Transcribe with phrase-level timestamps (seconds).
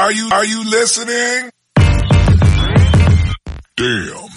[0.00, 1.50] Are you, are you listening?
[3.74, 4.28] Damn.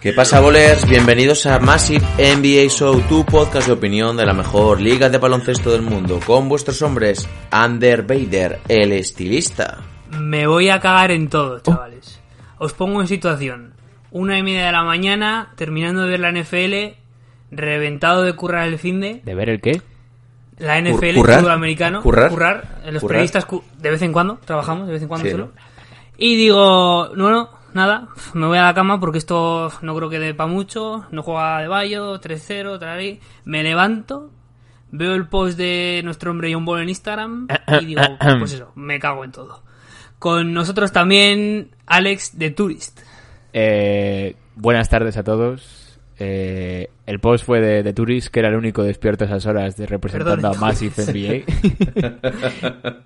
[0.00, 0.88] ¿Qué pasa, bolers?
[0.88, 5.72] Bienvenidos a Massive NBA Show, tu podcast de opinión de la mejor liga de baloncesto
[5.72, 9.82] del mundo, con vuestros hombres, Ander Bader, el estilista.
[10.08, 12.18] Me voy a cagar en todo, chavales.
[12.56, 13.74] Os pongo en situación.
[14.10, 16.96] Una y media de la mañana, terminando de ver la NFL,
[17.50, 19.20] reventado de currar el fin de.
[19.22, 19.82] ¿De ver el qué?
[20.62, 21.38] La NFL, currar?
[21.40, 22.02] fútbol americano.
[22.02, 22.30] ¿Currar?
[22.30, 23.08] Los ¿Currar?
[23.08, 25.46] periodistas cu- de vez en cuando, trabajamos de vez en cuando Sí, solo.
[25.46, 25.52] ¿no?
[26.18, 30.34] Y digo, bueno, nada, me voy a la cama porque esto no creo que dé
[30.34, 31.04] para mucho.
[31.10, 33.18] No juega de Bayo, 3-0, trarí.
[33.44, 34.30] Me levanto,
[34.92, 37.48] veo el post de nuestro hombre John Ball en Instagram
[37.80, 38.02] y digo,
[38.38, 39.62] pues eso, me cago en todo.
[40.20, 43.00] Con nosotros también Alex de Tourist.
[43.52, 45.81] Eh, buenas tardes a todos.
[46.24, 49.76] Eh, el post fue de, de Turis, que era el único despierto a esas horas
[49.76, 50.94] de representando Perdón, a Massive
[51.42, 51.42] NBA.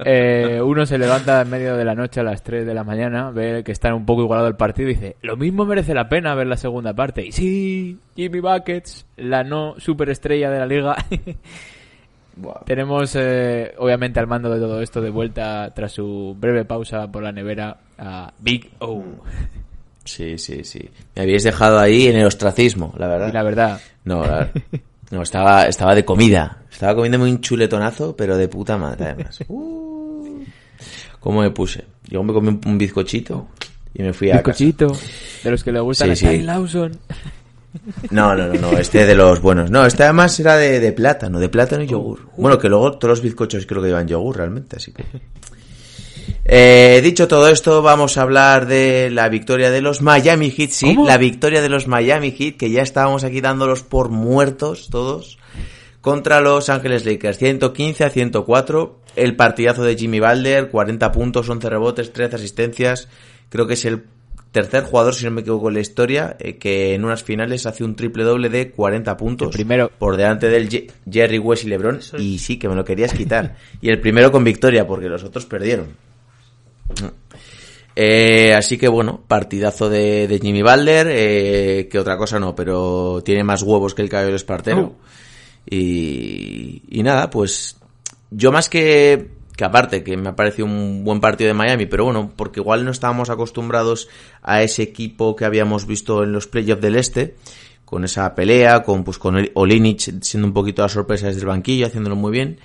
[0.04, 3.30] Eh, uno se levanta en medio de la noche a las 3 de la mañana,
[3.30, 6.34] ve que está un poco igualado el partido y dice, lo mismo merece la pena
[6.34, 7.24] ver la segunda parte.
[7.24, 10.96] Y sí, Jimmy Buckets, la no superestrella de la liga.
[12.66, 17.22] Tenemos, eh, obviamente, al mando de todo esto de vuelta tras su breve pausa por
[17.22, 19.02] la nevera a Big O.
[20.06, 20.88] Sí, sí, sí.
[21.14, 23.28] Me habéis dejado ahí en el ostracismo, la verdad.
[23.28, 24.50] Y la verdad, No, la-
[25.10, 26.62] no estaba, estaba de comida.
[26.72, 29.38] Estaba comiendo un chuletonazo, pero de puta madre, además.
[29.48, 30.42] Uh,
[31.20, 31.84] ¿Cómo me puse?
[32.08, 33.48] Yo me comí un, bizcochito
[33.94, 34.64] y me fui a casa.
[34.64, 34.96] bizcochito,
[35.42, 36.46] de los que le gustan Sí, a Kyle sí.
[36.46, 36.92] Lawson.
[38.10, 39.70] No, no, no, no, este de los buenos.
[39.70, 42.28] No, este además era de, de plátano, de plátano y yogur.
[42.36, 45.04] Bueno, que luego todos los bizcochos creo que llevan yogur realmente, así que...
[46.48, 50.70] Eh, dicho todo esto, vamos a hablar de la victoria de los Miami Heat.
[50.70, 51.06] Sí, ¿Cómo?
[51.06, 55.38] la victoria de los Miami Heat, que ya estábamos aquí dándolos por muertos todos,
[56.00, 57.38] contra los Ángeles Lakers.
[57.38, 59.00] 115 a 104.
[59.16, 63.08] El partidazo de Jimmy Balder, 40 puntos, 11 rebotes, 13 asistencias.
[63.48, 64.04] Creo que es el
[64.52, 67.82] tercer jugador, si no me equivoco, en la historia, eh, que en unas finales hace
[67.82, 69.48] un triple doble de 40 puntos.
[69.48, 69.90] El primero.
[69.98, 71.96] Por delante del Ye- Jerry West y LeBron.
[71.96, 72.12] Es.
[72.18, 73.56] Y sí, que me lo querías quitar.
[73.80, 75.86] y el primero con victoria, porque los otros perdieron.
[77.98, 83.22] Eh, así que bueno, partidazo de, de Jimmy Balder, eh, que otra cosa no, pero
[83.24, 84.80] tiene más huevos que el cabello del espartero.
[84.82, 84.96] Oh.
[85.68, 87.78] Y, y nada, pues
[88.30, 92.04] yo más que, que aparte, que me ha parecido un buen partido de Miami, pero
[92.04, 94.08] bueno, porque igual no estábamos acostumbrados
[94.42, 97.36] a ese equipo que habíamos visto en los playoffs del Este,
[97.86, 101.86] con esa pelea, con pues con Olinich siendo un poquito la sorpresa desde el banquillo,
[101.86, 102.58] haciéndolo muy bien.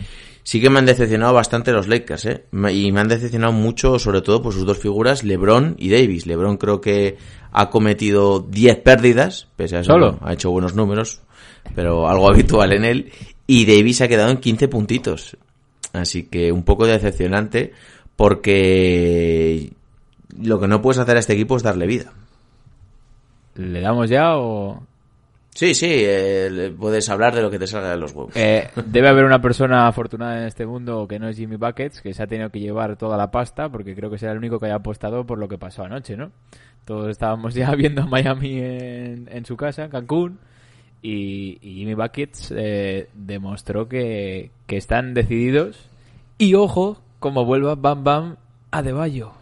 [0.43, 2.45] Sí que me han decepcionado bastante los Lakers, ¿eh?
[2.73, 6.25] Y me han decepcionado mucho, sobre todo, por sus dos figuras, LeBron y Davis.
[6.25, 7.17] LeBron creo que
[7.51, 10.17] ha cometido 10 pérdidas, pese a eso, ¿Solo?
[10.21, 11.21] ha hecho buenos números,
[11.75, 13.11] pero algo habitual en él.
[13.45, 15.37] Y Davis ha quedado en 15 puntitos.
[15.93, 17.73] Así que un poco decepcionante,
[18.15, 19.73] porque
[20.41, 22.13] lo que no puedes hacer a este equipo es darle vida.
[23.55, 24.81] ¿Le damos ya o...?
[25.53, 28.35] Sí, sí, eh, puedes hablar de lo que te salga de los huevos.
[28.35, 32.13] Eh, debe haber una persona afortunada en este mundo que no es Jimmy Buckets, que
[32.13, 34.67] se ha tenido que llevar toda la pasta, porque creo que será el único que
[34.67, 36.31] haya apostado por lo que pasó anoche, ¿no?
[36.85, 40.39] Todos estábamos ya viendo a Miami en, en su casa, en Cancún,
[41.01, 45.77] y, y Jimmy Buckets eh, demostró que, que están decididos.
[46.37, 48.37] Y ojo, como vuelva Bam Bam
[48.71, 49.33] a De Bayo.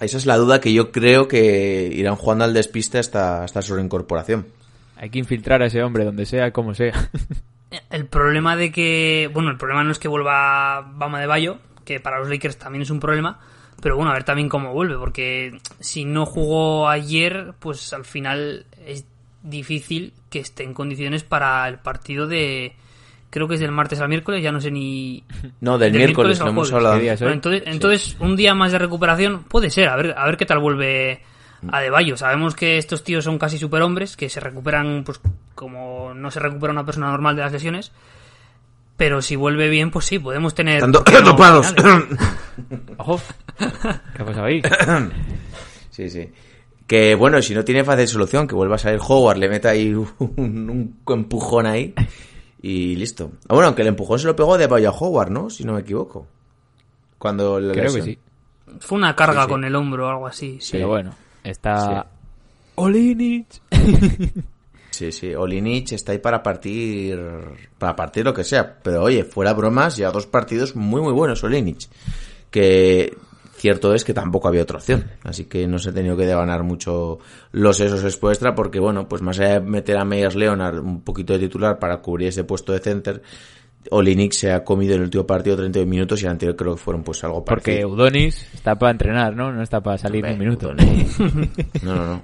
[0.00, 3.74] Esa es la duda que yo creo que irán jugando al despiste hasta, hasta su
[3.74, 4.46] reincorporación.
[5.00, 6.92] Hay que infiltrar a ese hombre donde sea, como sea.
[7.90, 12.00] El problema de que, bueno, el problema no es que vuelva Bama de Bayo, que
[12.00, 13.38] para los Lakers también es un problema,
[13.80, 18.66] pero bueno, a ver también cómo vuelve, porque si no jugó ayer, pues al final
[18.84, 19.06] es
[19.44, 22.74] difícil que esté en condiciones para el partido de,
[23.30, 25.22] creo que es del martes al miércoles, ya no sé ni...
[25.60, 26.86] No, del del miércoles, al lo hemos jueves.
[26.88, 27.18] hablado.
[27.20, 30.44] Bueno, entonces, entonces un día más de recuperación puede ser, a ver, a ver qué
[30.44, 31.22] tal vuelve
[31.70, 32.16] a De Bayo.
[32.16, 35.20] Sabemos que estos tíos son casi superhombres, que se recuperan pues
[35.54, 37.92] como no se recupera una persona normal de las lesiones.
[38.96, 40.80] Pero si vuelve bien, pues sí, podemos tener...
[40.82, 41.74] Tanto- topados.
[42.98, 43.20] Ojo.
[43.58, 44.62] ¿Qué ha pasado ahí?
[45.90, 46.30] Sí, sí.
[46.86, 49.92] Que bueno, si no tiene fácil solución, que vuelva a salir Howard, le meta ahí
[49.94, 51.94] un, un empujón ahí
[52.62, 53.32] y listo.
[53.48, 55.50] Ah, bueno, aunque el empujón se lo pegó de Bayo a Howard, ¿no?
[55.50, 56.26] Si no me equivoco.
[57.18, 58.18] Cuando la Creo que sí.
[58.80, 59.50] Fue una carga Sí, sí.
[59.50, 60.58] con el hombro o algo así.
[60.60, 60.70] sí.
[60.72, 61.10] Pero bueno,
[61.44, 62.02] está...
[62.02, 62.10] Sí.
[62.76, 63.60] Olinich.
[64.90, 67.18] Sí, sí, Olinich está ahí para partir,
[67.78, 68.76] para partir lo que sea.
[68.82, 71.88] Pero oye, fuera bromas, ya dos partidos muy muy buenos Olinich.
[72.50, 73.16] Que
[73.60, 75.10] cierto es que tampoco había otra opción.
[75.22, 77.18] Así que no se ha tenido que ganar mucho
[77.52, 81.02] los esos expo extra porque bueno, pues más allá de meter a Meyers Leonard un
[81.02, 83.22] poquito de titular para cubrir ese puesto de center,
[83.90, 86.80] Olinik se ha comido en el último partido 32 minutos y el anterior creo que
[86.82, 87.88] fueron pues algo Porque parecido.
[87.88, 89.50] Udonis está para entrenar, ¿no?
[89.52, 90.68] No está para salir Hombre, un minuto.
[90.68, 91.18] Udonis.
[91.82, 92.22] No, no, no.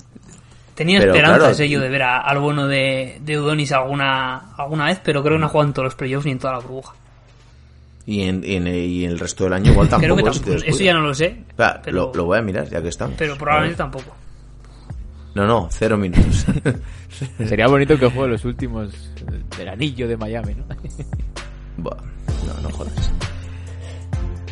[0.75, 4.85] Tenía Pero, esperanzas claro, yo de ver a- al bueno de, de Udonis alguna, alguna
[4.87, 6.59] vez, pero creo que no ha jugado en todos los playoffs ni en toda la
[6.59, 6.95] burbuja.
[8.05, 10.15] Y en, y en- y en el resto del año igual tampoco.
[10.21, 10.71] creo que si te tampoco.
[10.71, 11.37] Eso ya no lo sé.
[11.57, 13.15] Pero, lo, lo voy a mirar ya que estamos.
[13.17, 14.15] pero probablemente tampoco.
[15.35, 16.45] No, no, cero minutos.
[17.47, 18.93] Sería bonito que juegue los últimos
[19.57, 20.65] del anillo de Miami, ¿no?
[21.77, 21.97] Buah,
[22.47, 23.11] no, no jodas.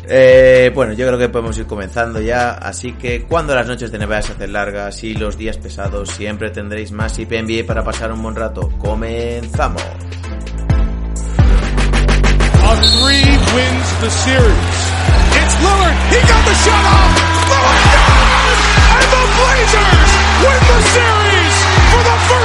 [0.07, 3.97] Eh, bueno, yo creo que podemos ir comenzando ya, así que cuando las noches de
[3.97, 8.11] NBA se hacen largas y los días pesados, siempre tendréis más IP NBA para pasar
[8.11, 8.69] un buen rato.
[8.77, 9.81] ¡Comenzamos!
[12.67, 14.95] A three wins the series.
[15.37, 15.97] It's Lillard.
[16.09, 17.13] He got the shot off.
[17.49, 18.57] Lillard down!
[18.95, 20.11] And the Blazers
[20.41, 21.55] win the series
[21.89, 22.44] for the first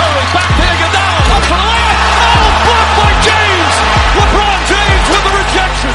[0.00, 1.98] to Curry, back to Iguodala, up for the layup.
[2.40, 3.74] Oh, blocked by James.
[4.16, 5.92] LeBron James with the rejection.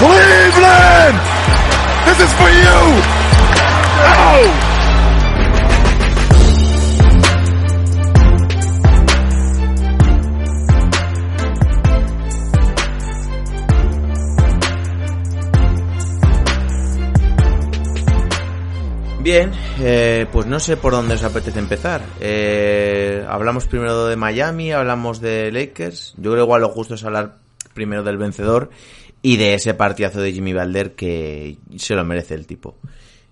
[0.00, 1.39] Cleveland!
[19.82, 22.02] Eh, pues no sé por dónde os apetece empezar.
[22.20, 26.14] Eh, hablamos primero de Miami, hablamos de Lakers.
[26.16, 27.38] Yo creo igual lo justo es hablar
[27.74, 28.70] primero del vencedor
[29.22, 32.76] y de ese partidazo de Jimmy Balder que se lo merece el tipo.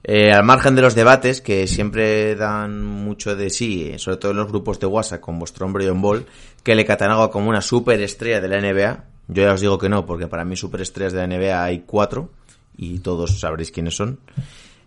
[0.04, 4.38] Eh, al margen de los debates que siempre dan mucho de sí, sobre todo en
[4.38, 6.24] los grupos de WhatsApp con vuestro hombre John Ball,
[6.62, 9.04] que le cataloga como una superestrella de la NBA.
[9.28, 12.30] Yo ya os digo que no, porque para mí superestrellas de la NBA hay cuatro
[12.76, 14.18] y todos sabréis quiénes son.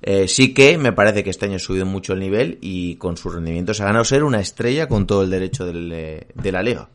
[0.03, 3.17] Eh, sí que me parece que este año ha subido mucho el nivel y con
[3.17, 6.63] sus rendimientos ha ganado ser una estrella con todo el derecho del, eh, de la
[6.63, 6.89] liga.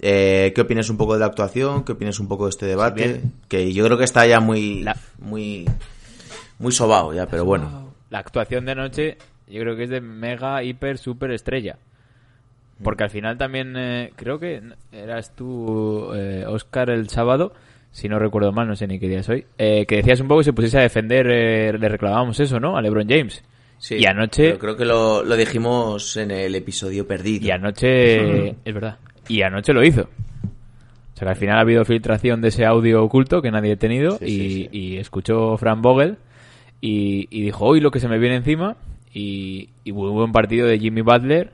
[0.00, 1.84] Eh, ¿Qué opinas un poco de la actuación?
[1.84, 3.06] ¿Qué opinas un poco de este debate?
[3.06, 3.32] Bien.
[3.48, 5.68] Que yo creo que está ya muy, La- muy,
[6.58, 7.92] muy sobado ya, pero bueno.
[8.10, 9.18] La actuación de anoche
[9.48, 11.76] yo creo que es de mega, hiper, super estrella.
[12.82, 14.62] Porque al final también eh, creo que
[14.92, 17.52] eras tú, eh, Oscar, el sábado,
[17.92, 20.40] si no recuerdo mal, no sé ni qué día soy, eh, que decías un poco
[20.40, 22.76] que se pusiese a defender, eh, le reclamábamos eso, ¿no?
[22.76, 23.42] A LeBron James.
[23.78, 27.46] Sí, y anoche, pero creo que lo, lo dijimos en el episodio perdido.
[27.46, 28.98] y anoche, es verdad,
[29.28, 30.02] y anoche lo hizo.
[30.02, 33.76] O sea que al final ha habido filtración de ese audio oculto que nadie ha
[33.76, 34.68] tenido Sí, y, sí, sí.
[34.72, 36.16] y escuchó Fran Vogel
[36.80, 38.76] y, y dijo, hoy lo que se me viene encima
[39.12, 41.52] y, y muy buen partido de Jimmy Butler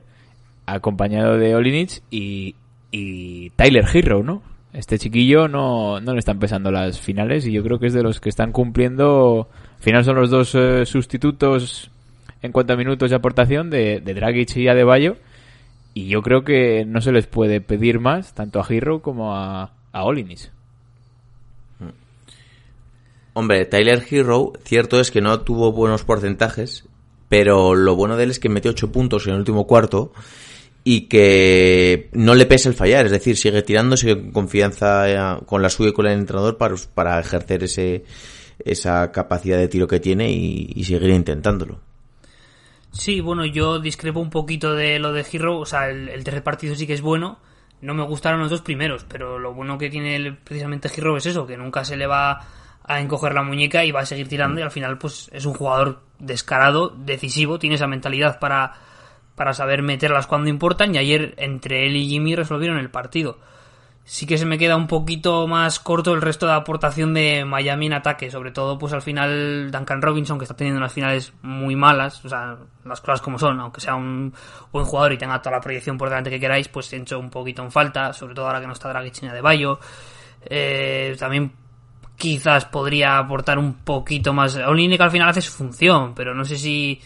[0.65, 2.55] acompañado de Olinich y,
[2.91, 4.41] y Tyler Hero, ¿no?
[4.77, 8.03] Este chiquillo no, no le están pesando las finales y yo creo que es de
[8.03, 9.49] los que están cumpliendo.
[9.77, 11.89] Al final son los dos eh, sustitutos
[12.43, 15.17] en cuanto a minutos de aportación de, de Dragic y Adebayo.
[15.95, 19.71] Y yo creo que no se les puede pedir más tanto a Hero como a,
[19.93, 20.51] a Olinich.
[23.33, 26.85] Hombre, Tyler Hero, cierto es que no tuvo buenos porcentajes,
[27.29, 30.11] pero lo bueno de él es que metió 8 puntos en el último cuarto
[30.89, 35.39] y que no le pesa el fallar, es decir, sigue tirando, sigue con confianza eh,
[35.45, 38.05] con la suya y con el entrenador para, para ejercer ese,
[38.63, 41.81] esa capacidad de tiro que tiene y, y seguir intentándolo.
[42.93, 45.59] Sí, bueno, yo discrepo un poquito de lo de Hero.
[45.59, 47.39] O sea, el, tercer partido sí que es bueno.
[47.81, 51.25] No me gustaron los dos primeros, pero lo bueno que tiene el- precisamente Hero es
[51.25, 52.47] eso, que nunca se le va
[52.85, 55.53] a encoger la muñeca y va a seguir tirando y al final pues es un
[55.53, 58.73] jugador descarado, decisivo, tiene esa mentalidad para,
[59.37, 63.37] para saber meterlas cuando importan y ayer entre él y Jimmy resolvieron el partido.
[64.03, 67.85] Sí que se me queda un poquito más corto el resto de aportación de Miami
[67.85, 71.75] en ataque, sobre todo pues al final Duncan Robinson que está teniendo unas finales muy
[71.75, 74.33] malas, o sea, las cosas como son, aunque sea un
[74.71, 77.29] buen jugador y tenga toda la proyección por delante que queráis, pues se hecho un
[77.29, 79.79] poquito en falta, sobre todo ahora que no está Dragic de Bayo.
[80.49, 81.51] Eh, también
[82.15, 84.55] quizás podría aportar un poquito más.
[84.55, 86.99] Olinik al final hace su función, pero no sé si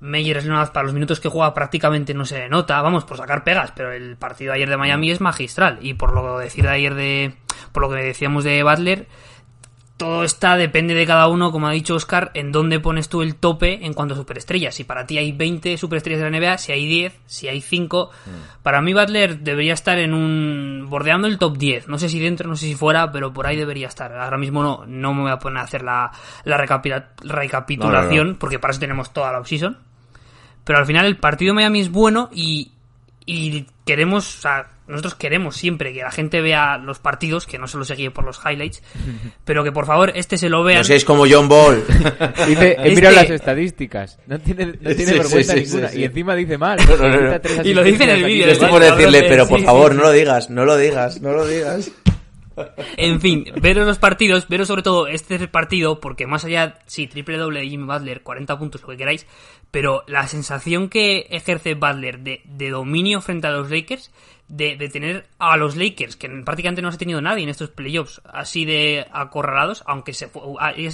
[0.00, 3.72] Meyer Leonard para los minutos que juega prácticamente no se nota, vamos, por sacar pegas,
[3.74, 6.94] pero el partido de ayer de Miami es magistral y por lo decir de ayer
[6.94, 7.34] de
[7.72, 9.06] por lo que decíamos de Butler
[9.96, 13.34] todo está, depende de cada uno, como ha dicho Oscar, en dónde pones tú el
[13.34, 14.74] tope en cuanto a superestrellas.
[14.74, 18.10] Si para ti hay 20 superestrellas de la NBA, si hay 10, si hay 5.
[18.62, 20.84] Para mí Butler debería estar en un...
[20.90, 21.88] bordeando el top 10.
[21.88, 24.12] No sé si dentro, no sé si fuera, pero por ahí debería estar.
[24.12, 26.12] Ahora mismo no, no me voy a poner a hacer la,
[26.44, 29.78] la recapitula- recapitulación, No, no, porque para eso tenemos toda la offseason.
[30.66, 32.72] Pero al final el partido de Miami es bueno y,
[33.24, 37.66] y queremos, o sea, nosotros queremos siempre que la gente vea los partidos, que no
[37.68, 38.82] solo se guíe por los highlights,
[39.44, 40.78] pero que por favor este se lo vean.
[40.78, 41.82] No seáis como John Ball.
[42.48, 44.18] Dice, he Este- mirado las estadísticas.
[44.26, 45.88] No tiene, no tiene Sí, vergüenza sí, ninguna.
[45.88, 46.00] sí, sí.
[46.00, 46.78] Y encima dice mal.
[47.00, 48.70] no, no, Y lo dice en el vídeo, Yo estoy ¿eh?
[48.72, 51.90] por decirle, pero por favor, no lo digas, no lo digas, no lo digas.
[52.96, 57.36] En fin, veros los partidos, veros sobre todo este partido, porque más allá, sí, triple
[57.36, 59.26] doble de Jimmy Butler, 40 puntos, lo que queráis,
[59.70, 64.10] pero la sensación que ejerce Butler de, de dominio frente a los Lakers,
[64.48, 67.70] de, de tener a los Lakers, que prácticamente no se ha tenido nadie en estos
[67.70, 70.30] playoffs, así de acorralados, aunque se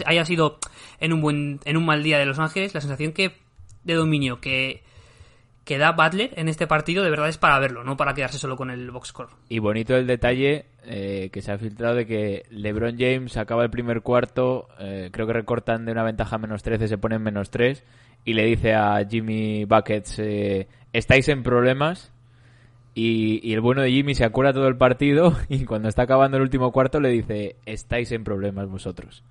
[0.07, 0.59] haya sido
[1.01, 3.37] en un buen, en un mal día de Los Ángeles, la sensación que
[3.85, 4.83] de dominio que,
[5.65, 8.57] que da Butler en este partido de verdad es para verlo, no para quedarse solo
[8.57, 9.31] con el box score.
[9.49, 13.71] Y bonito el detalle eh, que se ha filtrado de que LeBron James acaba el
[13.71, 17.85] primer cuarto, eh, creo que recortan de una ventaja menos 13, se ponen menos 3,
[18.25, 22.13] y le dice a Jimmy Buckets, eh, estáis en problemas.
[22.95, 26.37] Y, y el bueno de Jimmy se acuerda todo el partido y cuando está acabando
[26.37, 29.25] el último cuarto le dice, estáis en problemas vosotros.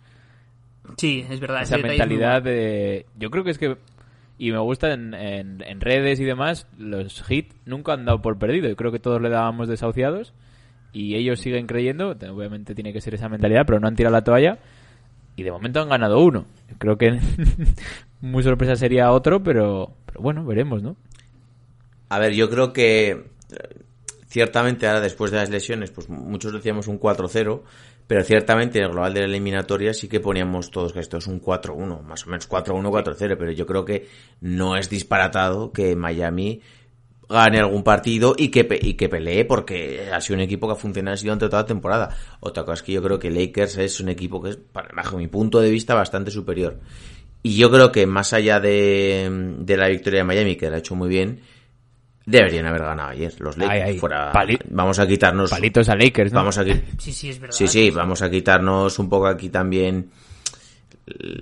[0.98, 1.62] Sí, es verdad.
[1.62, 3.06] Esa mentalidad de...
[3.20, 3.78] Yo creo que es que...
[4.40, 8.40] Y me gusta en, en- en redes y demás, los hits nunca han dado por
[8.40, 8.68] perdido.
[8.68, 10.34] Yo creo que todos le dábamos desahuciados
[10.94, 12.10] y ellos siguen creyendo.
[12.10, 14.60] Obviamente tiene que ser esa mentalidad, pero no han tirado la toalla.
[15.36, 16.46] Y de momento han ganado uno.
[16.78, 17.20] Creo que
[18.22, 20.96] muy sorpresa sería otro, pero, pero bueno, veremos, ¿no?
[22.10, 23.26] A ver, yo creo que eh,
[24.28, 27.62] ciertamente ahora después de las lesiones, pues muchos decíamos un 4-0,
[28.08, 31.28] pero ciertamente en el global de la eliminatoria sí que poníamos todos que esto es
[31.28, 34.10] un 4-1, más o menos 4-1, 4-0, pero yo creo que
[34.42, 36.62] no es disparatado que Miami
[37.32, 40.76] gane algún partido y que, y que pelee porque ha sido un equipo que ha
[40.76, 42.16] funcionado así durante toda la temporada.
[42.42, 45.18] Otra cosa es que yo creo que Lakers es un equipo que es, para- bajo
[45.18, 46.80] mi punto de vista, bastante superior.
[47.44, 50.80] Y yo creo que más allá de, de la victoria de Miami, que la ha
[50.80, 51.40] hecho muy bien,
[52.26, 53.82] deberían haber ganado ayer los Lakers.
[53.84, 55.50] Ay, ay, Fuera, pali- vamos a quitarnos...
[55.50, 56.40] Palitos a Lakers, ¿no?
[56.40, 57.56] Vamos a Sí, sí, es verdad.
[57.56, 60.12] Sí, sí, vamos a quitarnos un poco aquí también,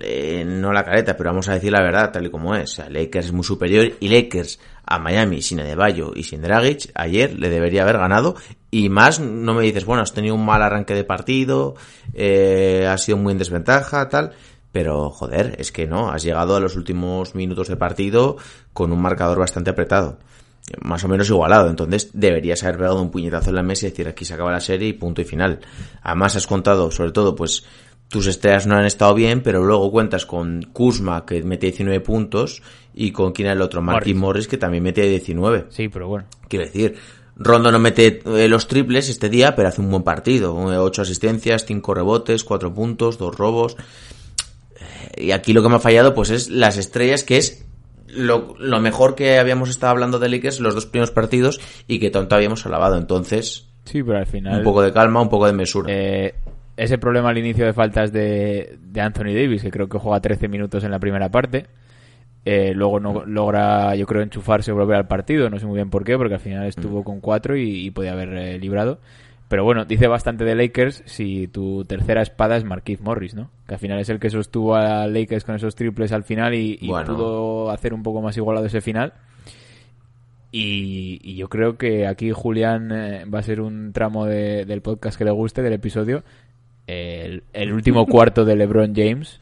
[0.02, 2.72] eh, no la careta, pero vamos a decir la verdad tal y como es.
[2.72, 6.90] O sea, Lakers es muy superior y Lakers a Miami sin Adebayo y sin Dragic
[6.94, 8.34] ayer le debería haber ganado
[8.70, 11.74] y más no me dices, bueno, has tenido un mal arranque de partido,
[12.14, 14.32] eh, sido muy en desventaja, tal.
[14.72, 18.36] Pero, joder, es que no, has llegado a los últimos minutos de partido
[18.72, 20.18] con un marcador bastante apretado
[20.82, 21.68] más o menos igualado.
[21.68, 24.60] Entonces deberías haber pegado un puñetazo en la mesa y decir aquí se acaba la
[24.60, 25.60] serie y punto y final.
[26.02, 27.64] Además has contado, sobre todo, pues
[28.10, 32.60] tus estrellas no han estado bien, pero luego cuentas con Kuzma que mete 19 puntos
[32.92, 34.20] y con quién era el otro, Martin Morris.
[34.20, 35.66] Morris que también mete 19.
[35.70, 36.26] Sí, pero bueno.
[36.48, 36.96] Quiero decir,
[37.36, 40.54] Rondo no mete eh, los triples este día, pero hace un buen partido.
[40.54, 43.76] 8 asistencias, 5 rebotes, 4 puntos, 2 robos.
[45.14, 47.64] Eh, Y aquí lo que me ha fallado pues es las estrellas, que es
[48.08, 52.10] lo, lo mejor que habíamos estado hablando de Lakers los dos primeros partidos y que
[52.10, 52.96] tanto habíamos alabado.
[52.96, 54.58] Entonces, Sí, pero al final...
[54.58, 55.92] un poco de calma, un poco de mesura.
[55.92, 56.34] Eh,
[56.84, 60.48] ese problema al inicio de faltas de, de Anthony Davis, que creo que juega 13
[60.48, 61.66] minutos en la primera parte.
[62.44, 65.50] Eh, luego no logra, yo creo, enchufarse o volver al partido.
[65.50, 68.12] No sé muy bien por qué, porque al final estuvo con cuatro y, y podía
[68.12, 68.98] haber eh, librado.
[69.48, 73.50] Pero bueno, dice bastante de Lakers si tu tercera espada es Marquise Morris, ¿no?
[73.66, 76.78] Que al final es el que sostuvo a Lakers con esos triples al final y,
[76.80, 77.14] y Bueno.
[77.14, 79.12] pudo hacer un poco más igualado ese final.
[80.52, 84.82] Y, y yo creo que aquí Julián eh, va a ser un tramo de- del
[84.82, 86.24] podcast que le guste, del episodio.
[86.86, 89.40] El, el último cuarto de LeBron James,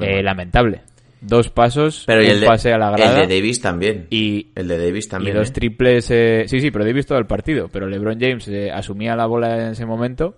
[0.00, 0.82] eh, lamentable.
[1.20, 4.06] Dos pasos, pero y un el de, pase a la grada el de Davis también.
[4.08, 5.34] y, el de Davis y también.
[5.36, 5.52] dos ¿eh?
[5.52, 6.08] triples.
[6.12, 7.68] eh, sí, sí, pero Davis todo el partido.
[7.72, 10.36] Pero LeBron James eh, asumía la bola en ese momento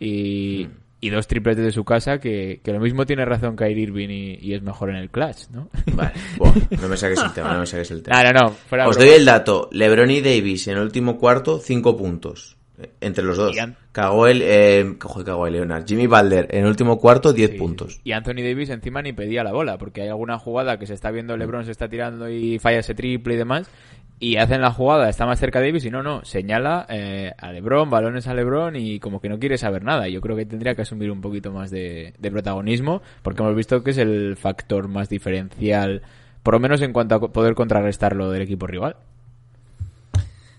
[0.00, 0.66] y,
[1.02, 2.20] y dos triples desde su casa.
[2.20, 5.50] Que, que lo mismo tiene razón Kyrie Irving y, y es mejor en el clutch,
[5.50, 5.68] ¿no?
[5.92, 6.12] Vale,
[6.80, 8.22] no me saques el tema, no me saques el tema.
[8.22, 8.48] no, no, no.
[8.50, 9.10] fuera Os broma.
[9.10, 9.68] doy el dato.
[9.72, 12.53] LeBron y Davis en el último cuarto, 5 puntos.
[13.00, 13.56] Entre los dos.
[13.58, 15.86] An- Cagó el, eh, cagó el Leonard.
[15.86, 17.94] Jimmy Balder en el último cuarto, 10 Sí, puntos.
[17.94, 18.00] sí.
[18.04, 21.10] Y Anthony Davis encima ni pedía la bola, porque hay alguna jugada que se está
[21.12, 23.70] viendo, LeBron se está tirando y falla ese triple y demás,
[24.18, 27.90] y hacen la jugada, está más cerca Davis y no, no, señala eh, a LeBron,
[27.90, 30.08] balones a LeBron y como que no quiere saber nada.
[30.08, 33.84] Yo creo que tendría que asumir un poquito más de, de protagonismo, porque hemos visto
[33.84, 36.02] que es el factor más diferencial,
[36.42, 38.96] por lo menos en cuanto a poder contrarrestarlo del equipo rival.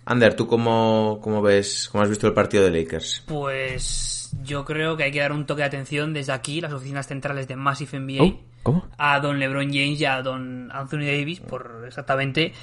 [0.05, 3.23] Ander, ¿tú cómo, cómo ves, cómo has visto el partido de Lakers?
[3.25, 7.07] Pues yo creo que hay que dar un toque de atención desde aquí, las oficinas
[7.07, 8.87] centrales de Massive NBA, Oh, ¿Cómo?
[8.97, 12.53] a Don LeBron James y a Don Anthony Davis por exactamente,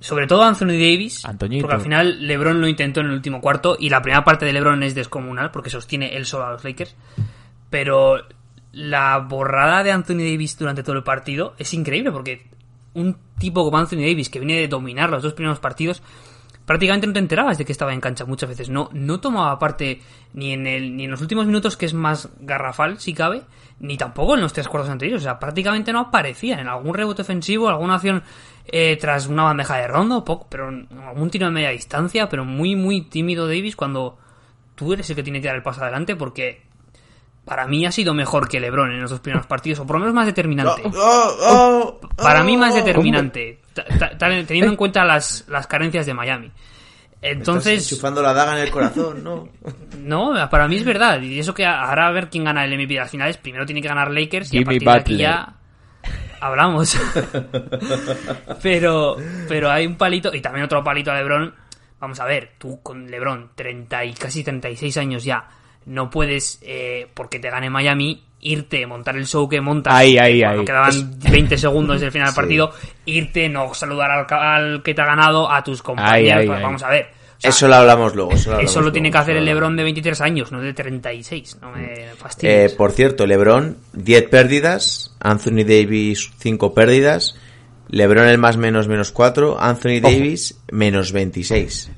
[0.00, 1.62] sobre todo Anthony Davis, Antoñito.
[1.62, 4.52] porque al final LeBron lo intentó en el último cuarto y la primera parte de
[4.52, 6.94] LeBron es descomunal porque sostiene él solo a los Lakers,
[7.70, 8.16] pero
[8.72, 12.46] la borrada de Anthony Davis durante todo el partido es increíble porque
[12.94, 16.02] un tipo como Anthony Davis que viene de dominar los dos primeros partidos
[16.70, 18.70] prácticamente no te enterabas de que estaba en cancha muchas veces.
[18.70, 20.00] No, no tomaba parte
[20.34, 23.42] ni en, el, ni en los últimos minutos, que es más garrafal, si cabe,
[23.80, 25.20] ni tampoco en los tres cuartos anteriores.
[25.20, 28.22] O sea, prácticamente no aparecía en algún rebote ofensivo, alguna acción
[28.66, 32.76] eh, tras una bandeja de rondo, poco, pero algún tiro de media distancia, pero muy,
[32.76, 34.16] muy tímido Davis cuando
[34.76, 36.62] tú eres el que tiene que dar el paso adelante porque
[37.44, 40.00] para mí ha sido mejor que LeBron en los dos primeros partidos, o por lo
[40.00, 40.82] menos más determinante.
[40.84, 43.59] Oh, oh, Para mí más determinante,
[44.18, 46.50] teniendo en cuenta las, las carencias de Miami.
[47.20, 49.48] Estás Entonces, enchufando la daga en el corazón, ¿no?
[49.98, 51.20] no, para mí es verdad.
[51.20, 53.36] Y eso que ahora a ver quién gana el MVP de las finales.
[53.36, 55.54] Primero tiene que ganar Lakers y a partir de aquí ya
[56.40, 56.98] hablamos.
[58.62, 61.54] pero, pero hay un palito y también otro palito a LeBron.
[62.00, 65.46] Vamos a ver, tú con LeBron, 30 y casi 36 años ya,
[65.86, 69.92] no puedes, eh, porque te gane Miami, irte, montar el show que montas.
[69.94, 70.66] Ahí, ahí, cuando ahí.
[70.66, 72.40] quedaban 20 segundos del final del Sí.
[72.40, 72.72] partido,
[73.06, 76.38] irte, no saludar al, al que te ha ganado, a tus compañeros.
[76.40, 76.62] ahí, pues ahí.
[76.62, 77.06] Vamos a ver.
[77.12, 78.32] O sea, Eso lo hablamos luego.
[78.32, 80.60] Eso lo, hablamos eso lo tiene luego, que hacer el LeBron de 23 años, no
[80.60, 81.56] de 36.
[81.62, 82.72] No me Eh, fastidies.
[82.74, 85.16] por cierto, LeBron, 10 pérdidas.
[85.20, 87.34] Anthony Davis, 5 pérdidas.
[87.88, 89.58] LeBron el más menos menos 4.
[89.58, 91.90] Anthony Davis, menos 26.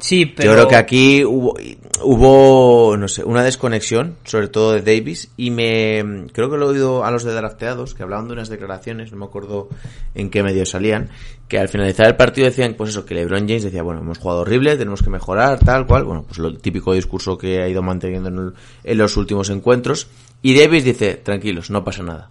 [0.00, 0.50] Sí, pero...
[0.50, 1.54] Yo creo que aquí hubo,
[2.02, 6.72] hubo, no sé, una desconexión, sobre todo de Davis, y me creo que lo he
[6.74, 9.68] oído a los de drafteados, que hablaban de unas declaraciones, no me acuerdo
[10.14, 11.10] en qué medio salían,
[11.48, 14.40] que al finalizar el partido decían, pues eso, que LeBron James decía, bueno, hemos jugado
[14.40, 18.28] horrible, tenemos que mejorar, tal cual, bueno, pues lo típico discurso que ha ido manteniendo
[18.28, 18.52] en, el-
[18.84, 20.08] en los últimos encuentros,
[20.42, 22.30] y Davis dice, tranquilos, no pasa nada.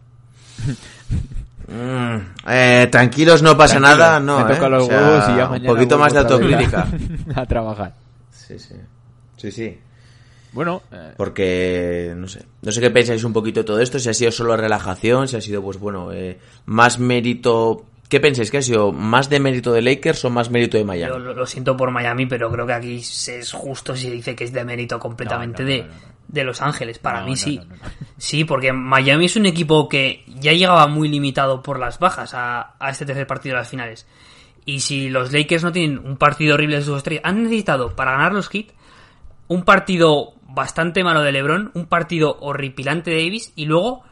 [1.69, 4.55] Mm, eh, tranquilos, no pasa Tranquilo, nada, no, me eh.
[4.55, 6.87] toca los O sea, huevos y ya un poquito más de autocrítica.
[7.35, 7.93] A, a trabajar.
[8.31, 8.75] Sí, sí.
[9.37, 9.77] Sí, sí.
[10.51, 14.09] Bueno, eh, Porque, no sé, no sé qué pensáis un poquito de todo esto, si
[14.09, 17.85] ha sido solo relajación, si ha sido, pues bueno, eh, más mérito...
[18.07, 18.49] ¿Qué pensáis?
[18.49, 21.13] ¿Que ha sido más de mérito de Lakers o más mérito de Miami?
[21.13, 24.45] Yo lo, lo siento por Miami, pero creo que aquí es justo si dice que
[24.45, 26.18] es de mérito completamente No, no, de, no, no, no.
[26.29, 26.99] De Los Ángeles.
[26.99, 27.57] Para No, mí no, sí.
[27.57, 27.75] no.
[28.17, 32.75] Sí, porque Miami es un equipo que ya llegaba muy limitado por las bajas a,
[32.79, 34.07] a este tercer partido de las finales.
[34.65, 38.11] Y si los Lakers no tienen un partido horrible de sus estrellas, han necesitado para
[38.11, 38.67] ganar los Heat
[39.47, 44.03] un partido bastante malo de LeBron, un partido horripilante de Davis y luego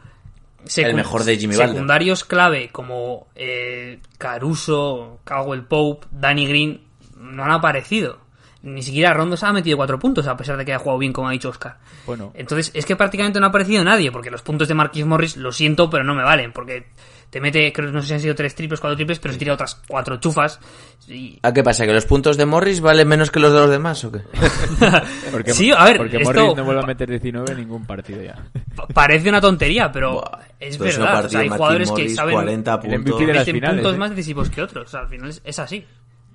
[0.76, 6.80] El mejor de Jimmy secundarios clave como eh, Caruso, Caldwell Pope, Danny Green
[7.16, 8.18] no han aparecido.
[8.62, 11.12] Ni siquiera Rondo se ha metido cuatro puntos a pesar de que haya jugado bien
[11.12, 11.76] como ha dicho Oscar.
[12.06, 12.32] bueno.
[12.34, 15.52] Entonces es que prácticamente no ha aparecido nadie porque los puntos de Marquis Morris lo
[15.52, 16.86] siento pero no me valen porque
[17.30, 19.38] te mete creo que no sé si han sido tres triples, cuatro triples pero se
[19.38, 20.58] tira otras cuatro chufas
[21.06, 21.86] y ¿A qué pasa?
[21.86, 24.22] ¿Que los puntos de Morris valen menos que los de los demás o qué?
[25.30, 28.22] Porque, Sí, a ver, porque esto- Morris no vuelve a meter 19 en ningún partido
[28.22, 28.42] ya.
[28.74, 31.00] Pa- Parece una tontería, pero Buah, es verdad.
[31.02, 33.00] O partido, sea, hay jugadores que saben 40 El puntos.
[33.00, 33.98] MVP de las meten finales, puntos ¿eh?
[33.98, 34.86] más decisivos que otros.
[34.86, 35.84] O sea, al final es, es así.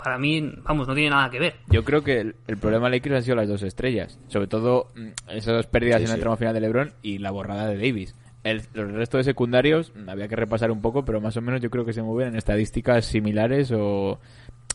[0.03, 1.55] Para mí, vamos, no tiene nada que ver.
[1.69, 4.19] Yo creo que el, el problema de Lakers han sido las dos estrellas.
[4.27, 6.21] Sobre todo mm, esas dos pérdidas Sí, en el sí.
[6.21, 8.15] tramo final de LeBron y la borrada de Davis.
[8.43, 11.61] El, los restos de secundarios mm, había que repasar un poco, pero más o menos
[11.61, 14.19] yo creo que se mueven en estadísticas similares o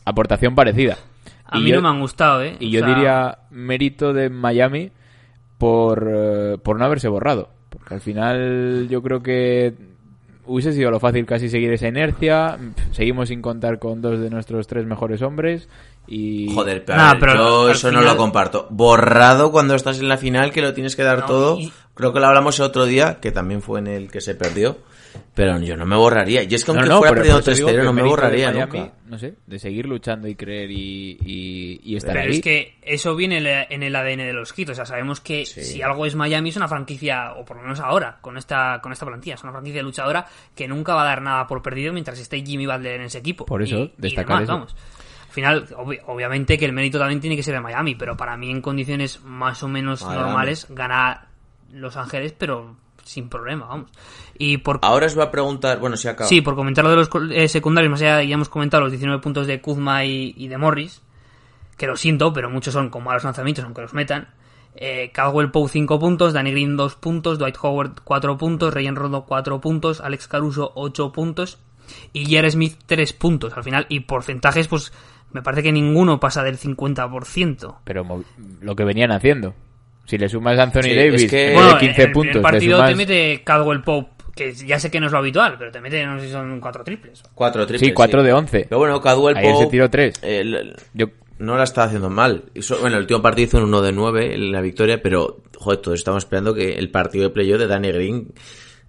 [0.06, 0.96] aportación parecida.
[1.44, 2.56] A Y mí yo- no me han gustado, ¿eh?
[2.60, 4.90] Y O yo sea, diría mérito de Miami
[5.58, 7.50] por, eh, por no haberse borrado.
[7.68, 9.74] Porque al final yo creo que
[10.48, 12.58] hubiese sido lo fácil casi seguir esa inercia.
[12.90, 15.68] Seguimos sin contar con dos de nuestros tres mejores hombres.
[16.06, 18.66] Y Joder, pero, Nah, a ver, pero yo al eso no lo comparto.
[18.70, 21.58] Borrado cuando estás en la final, que lo tienes que dar No, todo.
[21.58, 24.34] y- Creo que lo hablamos el otro día, que también fue en el que se
[24.34, 24.78] perdió.
[25.34, 26.42] Pero yo no me borraría.
[26.44, 28.92] Y es que No, aunque no, fuera digo 3-0, que no me borraría Miami, nunca.
[29.06, 32.36] No sé, de seguir luchando y creer y, y, y estar Pero ahí.
[32.36, 33.38] es que eso viene
[33.70, 34.68] en el- ADN de los Heat.
[34.70, 35.62] O sea, sabemos que Sí.
[35.64, 38.92] si algo es Miami es una franquicia, o por lo menos ahora, con esta, con
[38.92, 42.18] esta plantilla, es una franquicia luchadora que nunca va a dar nada por perdido mientras
[42.20, 43.44] esté Jimmy Butler en ese equipo.
[43.46, 44.52] Por eso, Y- y destacar demás, eso.
[44.52, 44.76] vamos.
[45.28, 48.36] Al final, obvi- obviamente que el mérito también tiene que ser de Miami, pero para
[48.36, 50.22] mí en condiciones más o menos Miami.
[50.22, 51.27] normales gana
[51.72, 53.90] Los Ángeles, pero sin problema, vamos.
[54.36, 56.28] Y por Ahora os voy a preguntar, bueno, si acaba.
[56.28, 59.20] Sí, por comentar lo de los eh, secundarios, más allá ya hemos comentado los 19
[59.20, 61.02] puntos de Kuzma y, y de Morris,
[61.76, 64.28] que lo siento, pero muchos son con malos lanzamientos, aunque los metan.
[64.74, 69.24] Eh, Caldwell Poe 5 puntos, Danny Green 2 puntos, Dwight Howard 4 puntos, Rayen Rondo
[69.24, 71.58] 4 puntos, Alex Caruso 8 puntos
[72.12, 72.50] y J.R.
[72.50, 73.86] Smith 3 puntos al final.
[73.88, 74.92] Y porcentajes, pues
[75.32, 77.76] me parece que ninguno pasa del 50%.
[77.84, 78.24] Pero
[78.60, 79.54] lo que venían haciendo.
[80.08, 82.12] Si le sumas a Anthony Sí, Davis, es que- vez Bueno, de 15 en el
[82.12, 82.90] puntos, le partido sumas...
[82.90, 86.04] te mete Caldwell Pope, que ya sé que no es lo habitual, pero te mete,
[86.06, 87.22] no sé si son cuatro triples.
[87.34, 87.88] Cuatro triples.
[87.88, 88.66] Sí, 4 de 11.
[88.68, 90.18] Pero bueno, Cadwell Ayer se Pope, tiró 3.
[90.22, 92.44] eh, l- Yo, no la está haciendo mal.
[92.54, 95.80] Hizo- bueno, el último partido hizo un 1 de 9 en la victoria, pero, joder,
[95.80, 98.32] todos estamos esperando que el partido de playoff de Danny Green,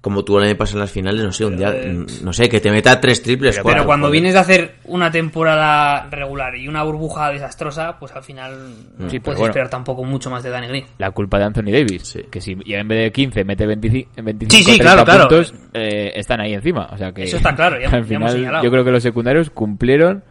[0.01, 1.75] como tuvo el año pasado en las finales, no sé, un día,
[2.23, 3.55] no sé, que te meta tres triples.
[3.55, 4.21] Pero cuatro, cuando joder.
[4.21, 8.53] vienes de hacer una temporada regular y una burbuja desastrosa, pues al final
[8.97, 9.51] no Sí, pero puedes bueno.
[9.51, 10.85] esperar tampoco mucho más de Danny Green.
[10.99, 12.03] la culpa de Anthony Davis.
[12.03, 12.21] Sí.
[12.31, 15.27] Que si ya en vez de 15 mete 25, 25 Sí, sí, 30 claro, claro.
[15.27, 16.87] puntos, eh, están ahí encima.
[16.93, 18.63] O sea que Eso está claro, ya- ya al hemos final señalado.
[18.63, 20.23] yo creo que los secundarios cumplieron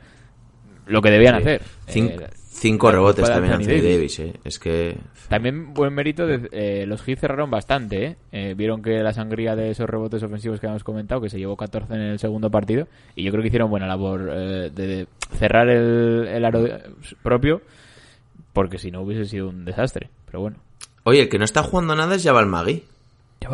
[0.87, 1.61] lo que debían hacer.
[1.89, 2.17] Eh,
[2.59, 3.85] cinco rebotes también Anthony Davis.
[3.85, 4.33] Davis, eh.
[4.45, 4.99] Es que...
[5.29, 8.17] También buen mérito, de, eh, los Heat cerraron bastante, ¿eh?
[8.33, 11.57] Eh, Vieron que la sangría de esos rebotes ofensivos que habíamos comentado, que se llevó
[11.57, 15.07] 14 en el segundo partido, y yo creo que hicieron buena labor eh, de, de
[15.39, 16.67] cerrar el, el aro
[17.23, 17.61] propio,
[18.53, 20.11] porque si no hubiese sido un desastre.
[20.27, 20.57] Pero bueno.
[21.05, 22.85] Oye, el que no está jugando nada es Jabal Magui.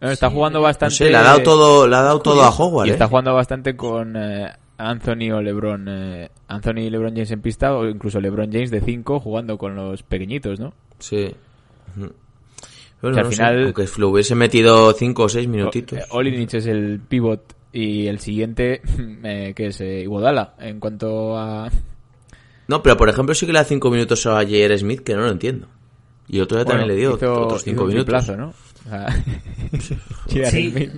[0.00, 0.94] No, está jugando bastante.
[0.94, 2.92] No sé, le ha dado todo, le ha dado todo a Howard, Y eh.
[2.94, 4.50] está jugando bastante con eh,
[4.88, 5.86] Anthony o LeBron.
[5.88, 9.74] eh, Anthony y LeBron James en pista, o incluso LeBron James de 5 jugando con
[9.74, 10.72] los pequeñitos, ¿no?
[10.98, 11.34] Sí.
[11.96, 12.12] Bueno,
[13.02, 15.98] O sea, al no sé, final- aunque le hubiese metido cinco o seis minutitos.
[15.98, 18.82] Eh, Olinich es el pivot y el siguiente,
[19.24, 20.54] eh, que es eh, Iguodala.
[20.58, 21.70] En cuanto a.
[22.68, 24.76] No, pero por ejemplo sí que le da cinco minutos a J.R.
[24.78, 25.66] Smith, que no lo entiendo.
[26.28, 28.24] Y otro día también le dio hizo- otros cinco hizo un minutos.
[28.24, 28.52] triplazo, ¿no?
[30.28, 30.50] J.R.
[30.50, 30.90] Sí.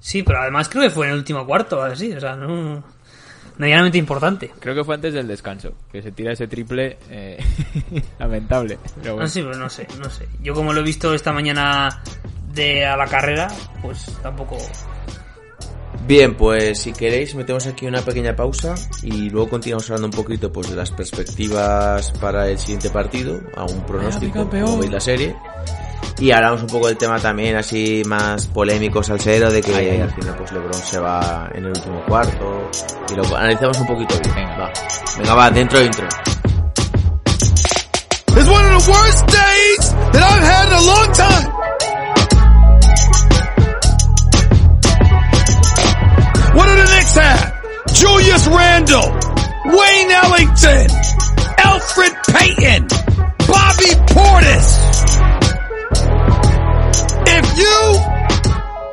[0.00, 2.82] Sí, pero además creo que fue en el último cuarto o así, o sea, no...
[3.58, 4.50] Medianamente importante.
[4.58, 7.38] Creo que fue antes del descanso, que se tira ese triple eh,
[8.18, 8.78] lamentable.
[9.02, 9.26] Pero bueno.
[9.26, 10.26] No, sí, pero no sé, no sé.
[10.42, 12.02] Yo como lo he visto esta mañana
[12.54, 13.48] de a la carrera,
[13.82, 14.56] pues tampoco...
[16.06, 20.50] Bien, pues si queréis metemos aquí una pequeña pausa y luego continuamos hablando un poquito
[20.50, 25.36] pues de las perspectivas para el siguiente partido, a un pronóstico, como veis la serie.
[26.18, 30.00] Y hablamos un poco del tema también así más polémico, salsero, de que Ay, ay.
[30.02, 32.70] al final pues LeBron se va en el último cuarto
[33.10, 34.34] y lo analizamos un poquito bien.
[34.34, 34.56] Venga.
[34.58, 34.72] Va.
[35.16, 36.06] Venga, va, dentro intro.
[38.36, 42.50] It's one of the worst days that I've had in a long time.
[46.54, 47.52] What do the Knicks have?
[47.94, 49.08] Julius Randle,
[49.66, 50.86] Wayne Ellington,
[51.58, 52.86] Alfred Payton,
[53.46, 54.89] Bobby Portis.
[57.60, 57.80] You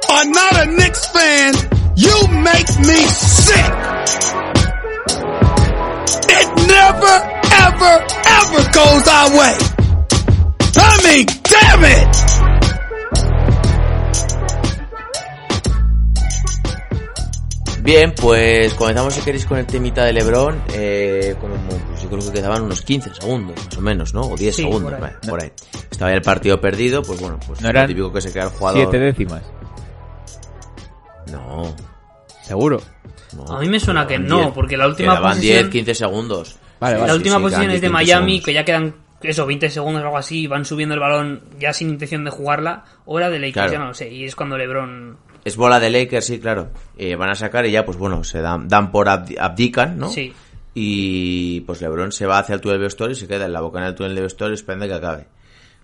[0.10, 1.54] are not a Knicks fan,
[1.96, 2.16] you
[2.50, 3.72] make me sick.
[6.36, 7.16] It never,
[7.66, 7.94] ever,
[8.40, 9.56] ever goes our way.
[10.76, 12.38] I mean, damn it!
[17.84, 20.62] Bien, pues comenzamos si queréis con el temita de LeBron.
[20.74, 21.56] Eh, como,
[22.10, 24.22] yo creo que quedaban unos 15 segundos, más o menos, ¿no?
[24.22, 25.02] O 10 Sí, segundos, por ahí.
[25.02, 25.52] vale, por ahí.
[25.92, 28.44] Estaba ya el partido perdido, pues bueno, pues No lo eran típico que se queda
[28.46, 28.82] el jugador.
[28.82, 29.44] Siete décimas,
[31.32, 31.76] No,
[32.44, 32.82] seguro.
[33.36, 33.44] no.
[33.58, 34.52] A mí me suena que no, 10.
[34.54, 36.58] porque la última Quedaban posesión- 10, 15 segundos.
[36.80, 37.12] Vale, la vale.
[37.14, 38.46] sí, última sí, posición es de 15 Miami, segundos.
[38.46, 41.74] que ya quedan, eso, 20 segundos o algo así, y van subiendo el balón ya
[41.74, 43.72] sin intención de jugarla, o era de Lakers, Claro.
[43.74, 45.18] ya no lo sé, y es cuando LeBron...
[45.44, 46.70] Es bola de Lakers, sí, claro.
[46.98, 50.10] Eh, van a sacar y ya, pues bueno, se dan, dan por abdi- abdican, ¿no?
[50.10, 50.34] Sí.
[50.80, 53.62] Y pues LeBron se va hacia el túnel de vestuario y se queda en la
[53.62, 55.26] boca del túnel de vestuario esperando que acabe.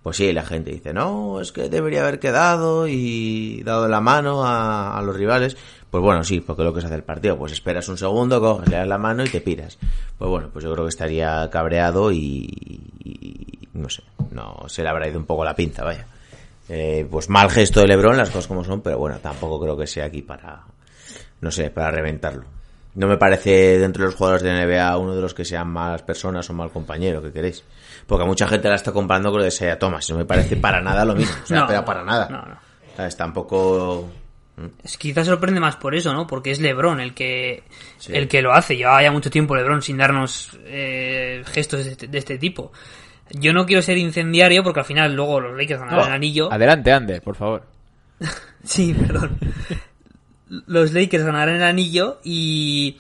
[0.04, 4.44] Pues sí, la gente dice, no, es que debería haber quedado y dado la mano
[4.46, 5.58] a, los rivales.
[5.90, 8.70] Pues bueno, sí, porque lo que se hace el partido, pues esperas un segundo, coges,
[8.70, 9.80] le das la mano y te piras.
[10.20, 12.46] Pues bueno, pues yo creo que estaría cabreado y,
[13.04, 16.06] y no sé, no se le habrá ido un poco la pinza, vaya.
[16.70, 19.88] Eh, pues mal gesto de Lebron, las cosas como son, pero bueno, tampoco creo que
[19.88, 20.66] sea aquí para,
[21.42, 22.46] no sé, para reventarlo.
[22.96, 26.04] No me parece dentro de los jugadores de NBA uno de los que sean malas
[26.04, 27.64] personas o mal compañero, que queréis.
[28.06, 30.08] Porque mucha gente la está comparando con lo de Sea Thomas.
[30.12, 31.34] No me parece para nada lo mismo.
[31.44, 32.28] O sea, No, pero para nada.
[32.30, 32.58] no, no.
[32.96, 33.18] ¿Sabes?
[33.18, 34.12] Tampoco.
[34.84, 36.28] Es, quizás sorprende más por eso, ¿no?
[36.28, 37.64] Porque es LeBron el que
[37.98, 38.12] Sí.
[38.16, 38.76] el que lo hace.
[38.78, 42.72] Llevaba ya mucho tiempo LeBron sin darnos eh, gestos de este, de este tipo.
[43.32, 46.54] Yo no quiero ser incendiario porque al final luego los Lakers ganan No, el anillo.
[46.54, 47.64] Adelante, Ander, por favor.
[48.64, 49.38] Sí, perdón.
[50.68, 52.98] Los Lakers ganarán el anillo y,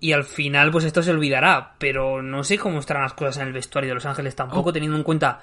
[0.00, 1.74] y al final pues esto se olvidará.
[1.78, 4.72] Pero no sé cómo estarán las cosas en el vestuario de Los Ángeles tampoco, Oh.
[4.72, 5.40] teniendo en cuenta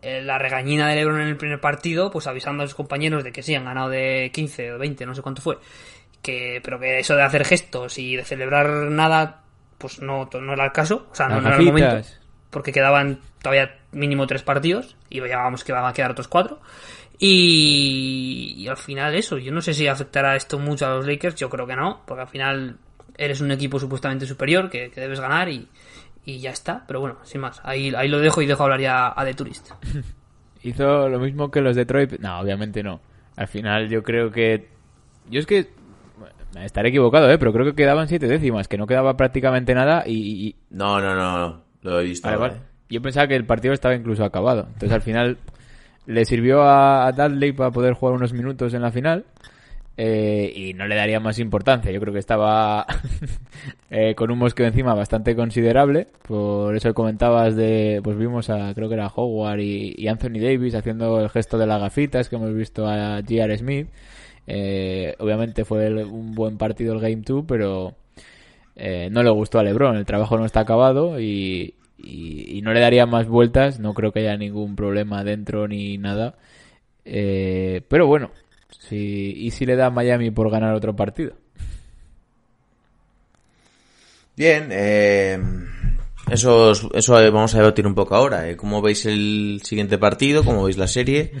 [0.00, 3.32] eh, la regañina de LeBron en el primer partido, pues avisando a sus compañeros de
[3.32, 5.58] que sí, han ganado de 15 o 20, no sé cuánto fue.
[6.22, 9.42] Que, pero que eso de hacer gestos y de celebrar nada,
[9.78, 11.08] pues no, no era el caso.
[11.10, 12.08] O sea, no, era el momento
[12.50, 16.60] porque quedaban todavía mínimo tres partidos y ya vamos que van a quedar otros cuatro.
[17.24, 21.36] Y, y al final eso, yo no sé si afectará esto mucho a los Lakers,
[21.36, 22.76] yo creo que no, porque al final
[23.16, 25.68] eres un equipo supuestamente superior que, que debes ganar y,
[26.24, 26.84] y ya está.
[26.86, 27.60] Pero bueno, sin más.
[27.64, 29.70] Ahí, ahí lo dejo y dejo hablar ya a The Tourist.
[30.64, 32.18] Hizo lo mismo que los Detroit.
[32.18, 33.00] No, obviamente no.
[33.36, 34.68] Al final yo creo que...
[35.30, 35.70] Yo es que...
[36.60, 37.38] Estaré equivocado, ¿eh?
[37.38, 40.48] Pero creo que quedaban siete décimas, que no quedaba prácticamente nada y...
[40.48, 41.62] y- No, no, no, no.
[41.82, 42.28] Lo he visto.
[42.28, 42.62] Vale, ahora, vale.
[42.90, 44.64] Yo pensaba que el partido estaba incluso acabado.
[44.66, 45.38] Entonces al final
[46.06, 49.24] le sirvió a, Dudley para poder jugar unos minutos en la final.
[49.96, 51.92] eh, y no le daría más importancia.
[51.92, 52.86] Yo creo que estaba
[53.90, 56.08] eh, con un mosqueo encima bastante considerable.
[56.26, 58.00] Por eso comentabas de.
[58.02, 58.74] Pues vimos a.
[58.74, 62.36] Creo que era Howard y, y Anthony Davis haciendo el gesto de las gafitas que
[62.36, 63.58] hemos visto a J.R.
[63.58, 63.88] Smith.
[64.46, 67.94] Eh, obviamente fue un buen partido el Game 2, pero
[68.76, 69.96] eh, no le gustó a LeBron.
[69.96, 73.78] El trabajo no está acabado y, y- y no le daría más vueltas.
[73.80, 76.34] No creo que haya ningún problema dentro ni nada.
[77.04, 78.30] Eh, pero bueno,
[78.70, 81.34] si, ¿y si le da a Miami por ganar otro partido?
[84.36, 85.38] Bien, eh,
[86.30, 88.48] eso, eso eh, vamos a debatir un poco ahora.
[88.48, 88.56] eh.
[88.56, 90.44] ¿Cómo veis el siguiente partido?
[90.44, 91.32] ¿Cómo veis la serie?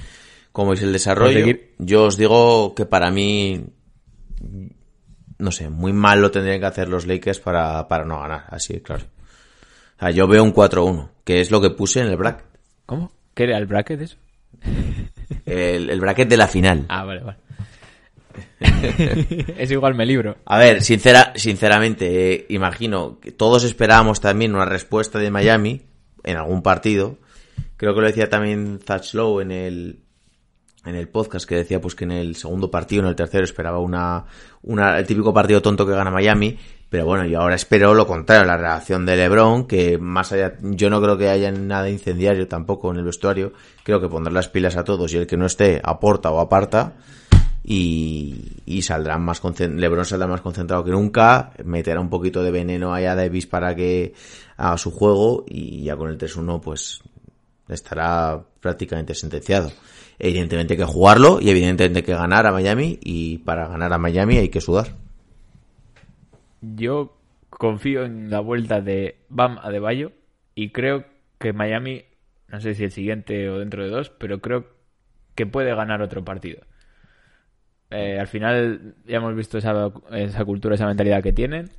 [0.52, 1.46] ¿Cómo veis el desarrollo?
[1.46, 3.64] Conseguir- Yo os digo que para mí,
[5.38, 8.80] no sé, muy mal lo tendrían que hacer los Lakers para, para no ganar, así
[8.80, 9.04] claro.
[10.10, 12.44] Yo veo un 4-1, que es lo que puse en el bracket.
[12.86, 13.12] ¿Cómo?
[13.34, 14.16] ¿Qué era el bracket eso?
[15.46, 16.86] El, el bracket de la final.
[16.88, 17.38] Ah, vale, vale.
[19.58, 20.36] es igual me libro.
[20.44, 25.82] A ver, sincera, sinceramente, eh, imagino que todos esperábamos también una respuesta de Miami
[26.24, 27.18] en algún partido.
[27.76, 30.00] Creo que lo decía también Thatch Lowe en el,
[30.84, 33.78] en el podcast, que decía pues que en el segundo partido, en el tercero, esperaba
[33.78, 34.24] una,
[34.62, 36.58] una, el típico partido tonto que gana Miami.
[36.92, 40.90] Pero bueno, yo ahora espero lo contrario, la reacción de LeBron, que más allá, yo
[40.90, 43.54] no creo que haya nada incendiario tampoco en el vestuario.
[43.82, 46.92] Creo que pondrá las pilas a todos y el que no esté aporta o aparta
[47.64, 52.92] y, y saldrán más LeBron saldrá más concentrado que nunca, meterá un poquito de veneno
[52.92, 54.12] ahí a Davis para que
[54.58, 57.00] haga su juego y ya con el 3-1 pues
[57.70, 59.72] estará prácticamente sentenciado.
[60.18, 63.98] Evidentemente hay que jugarlo y evidentemente hay que ganar a Miami y para ganar a
[63.98, 65.00] Miami hay que sudar.
[66.62, 67.18] Yo
[67.50, 70.12] confío en la vuelta de Bam a Bayo
[70.54, 71.04] y creo
[71.38, 72.04] que Miami,
[72.48, 74.66] no sé si el siguiente o dentro de dos, pero creo
[75.34, 76.62] que puede ganar otro partido.
[77.90, 81.70] Eh, al final ya hemos visto esa, esa cultura, esa mentalidad que tienen.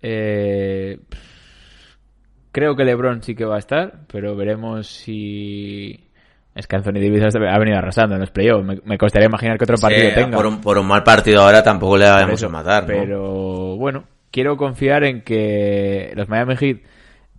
[0.00, 1.00] Eh,
[2.52, 6.03] creo que LeBron sí que va a estar, pero veremos si...
[6.54, 8.64] Es que Anthony Davis ha venido arrasando en los playoffs.
[8.64, 10.36] Me, me costaría imaginar que otro partido Sí, tenga.
[10.36, 12.82] por, un, por un mal partido ahora tampoco le vamos a matar.
[12.82, 12.88] ¿no?
[12.88, 16.76] Pero bueno, quiero confiar en que los Miami Heat,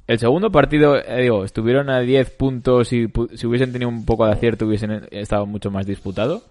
[0.08, 4.06] el segundo partido, eh, digo, estuvieron a 10 puntos y pu- si hubiesen tenido un
[4.06, 6.42] poco de acierto hubiesen estado mucho más disputado.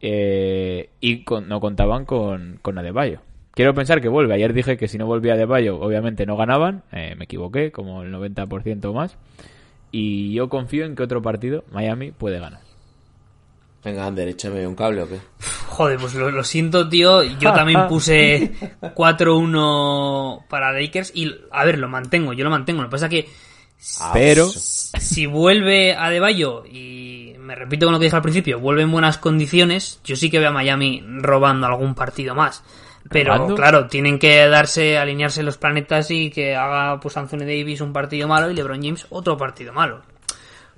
[0.00, 3.20] Eh, y con- no contaban con, con Adebayo.
[3.52, 4.34] Quiero pensar que vuelve.
[4.34, 6.82] Ayer dije que si no volvía Adebayo, obviamente no ganaban.
[6.90, 9.16] Eh, me equivoqué, como el 90% o más.
[9.92, 12.60] Y yo confío en que otro partido Miami puede ganar.
[13.84, 15.20] Venga, Ander, échame un cable o qué.
[15.68, 17.22] Joder, pues lo, lo siento, tío.
[17.22, 22.82] Yo también puse 4-1 para Lakers y, a ver, lo mantengo, yo lo mantengo.
[22.82, 23.28] Lo que pasa que
[23.98, 28.22] Ah, Pero- pues, si vuelve a Deballo y me repito con lo que dije al
[28.22, 32.62] principio, vuelve en buenas condiciones, yo sí que veo a Miami robando algún partido más.
[33.10, 37.92] Pero claro, tienen que darse, alinearse los planetas y que haga pues Anthony Davis un
[37.92, 40.02] partido malo y LeBron James otro partido malo.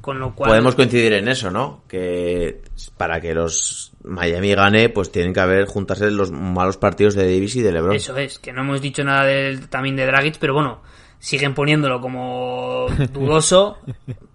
[0.01, 1.85] Con lo cual Podemos coincidir en eso, ¿no?
[1.89, 2.61] Que
[2.97, 7.57] para que los Miami gane, pues tienen que haber juntarse los malos partidos de Davis
[7.57, 7.97] y de LeBron.
[7.97, 10.83] Eso es, que no hemos dicho nada del, también de Dragic, pero bueno,
[11.19, 13.79] siguen poniéndolo como dudoso,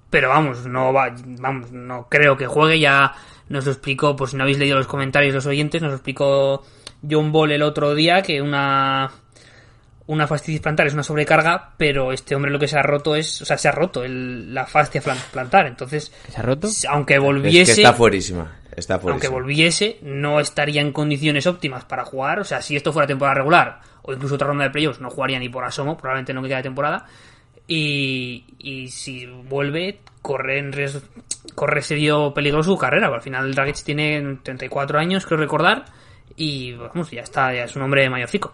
[0.10, 3.13] pero vamos, no va, vamos, no creo que juegue, ya
[3.47, 6.63] nos lo explicó, por si no habéis leído los comentarios los oyentes, nos lo explicó
[7.10, 9.10] John Ball el otro día, que una
[10.08, 13.44] una fascitis plantar es una sobrecarga, pero este hombre lo que se ha roto es,
[13.44, 16.68] o sea, se ha roto el- la fascia plantar, entonces, ¿Se ha roto?
[16.90, 17.66] aunque Es volviese...
[17.76, 18.56] que está fuerísima.
[18.76, 22.40] Está aunque volviese, no estaría en condiciones óptimas para jugar.
[22.40, 25.38] O sea, si esto fuera temporada regular o incluso otra ronda de playoffs, no jugaría
[25.38, 27.06] ni por asomo, probablemente no que queda de temporada.
[27.68, 31.02] Y, y si vuelve, corre en riesgo-
[31.56, 33.08] corre serio peligro su carrera.
[33.14, 35.86] Al final, Dragic tiene 34 años, creo recordar.
[36.36, 38.54] Y vamos, ya está, ya es un hombre mayorcico.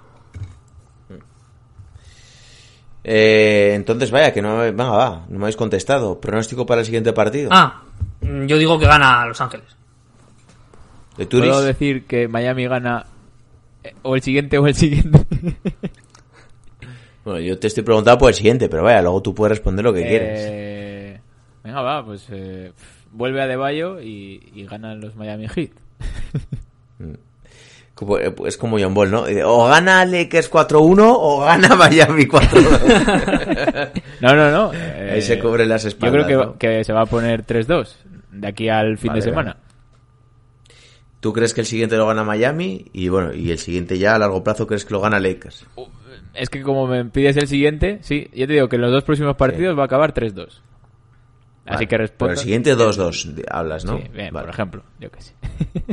[3.08, 6.20] Eh, entonces, vaya, que no, venga, va, no me habéis contestado.
[6.20, 7.50] Pronóstico para el siguiente partido.
[7.54, 7.84] Ah,
[8.22, 9.76] yo digo que gana Los Ángeles.
[11.16, 11.50] ¿De Turis?
[11.50, 13.06] ¿Puedo decir que Miami gana
[13.84, 15.26] eh, o el siguiente o el siguiente?
[17.24, 19.94] Bueno, yo te estoy preguntando por el siguiente, pero vaya, luego tú puedes responder lo
[19.94, 20.42] que quieres.
[20.44, 21.20] Eh,
[21.64, 22.72] venga, va, pues eh,
[23.12, 25.72] vuelve a Deballo y, y ganan los Miami Heat.
[28.20, 29.24] Eh, Es como John Ball, ¿no?
[29.46, 33.92] O gana Lakers 4-1 o gana Miami 4-2.
[34.22, 34.72] No, no, no.
[34.74, 36.26] eh, Ahí se cubren las Yo espaldas.
[36.26, 36.58] creo que, ¿no?
[36.58, 37.96] que se va a poner 3-2
[38.32, 39.58] de aquí al fin Vale, de semana.
[41.20, 42.86] ¿Tú crees que el siguiente lo gana Miami?
[42.94, 45.66] Y bueno, y el siguiente ya a largo plazo crees que lo gana Lakers.
[46.34, 49.04] Es que como me pides el siguiente, sí, yo te digo que en los dos
[49.04, 50.48] próximos partidos va a acabar 3-2.
[50.48, 50.62] Así
[51.66, 51.80] Vale.
[51.80, 52.32] que Pero respondo.
[52.34, 53.98] el siguiente 2-2 de- hablas, ¿no?
[53.98, 54.46] Sí, bien, Vale.
[54.46, 55.34] por ejemplo, yo que sé.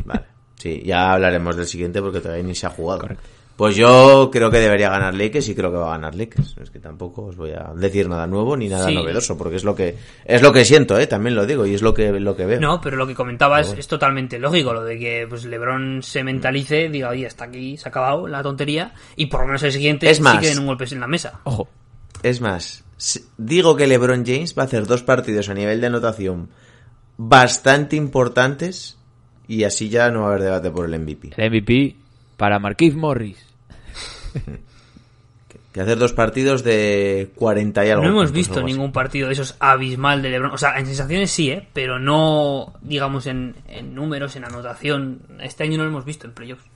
[0.04, 0.24] Vale.
[0.62, 3.00] Sí, ya hablaremos del siguiente porque todavía ni se ha jugado.
[3.00, 3.24] Correcto.
[3.56, 6.56] Pues yo creo que debería ganar Lakers y creo que va a ganar Lakers.
[6.62, 8.94] Es que tampoco os voy a decir nada nuevo ni nada Sí.
[8.94, 11.08] novedoso porque es lo que es lo que siento, ¿eh?
[11.08, 12.60] También lo digo y es lo que lo que veo.
[12.60, 16.90] No, pero lo que comentabas es totalmente lógico, lo de que pues LeBron se mentalice,
[16.90, 20.08] diga, oye, hasta aquí, se ha acabado la tontería, y por lo menos el siguiente
[20.08, 21.40] Es sí que den un golpe en la mesa.
[21.42, 21.68] Ojo.
[22.22, 22.84] Es más,
[23.36, 26.50] digo que LeBron James va a hacer dos partidos a nivel de anotación
[27.16, 28.96] bastante importantes
[29.52, 31.32] y así ya no va a haber debate por el MVP.
[31.36, 31.96] El MVP
[32.38, 33.38] para Marquise Morris.
[35.72, 38.04] Que hacer dos partidos de 40 y algo.
[38.04, 40.50] No hemos visto ningún partido de esos abismal de LeBron.
[40.50, 41.66] O sea, en sensaciones sí, ¿eh?
[41.72, 45.22] Pero no, digamos, en, en números, en anotación.
[45.40, 46.66] Este año no lo hemos visto en playoffs.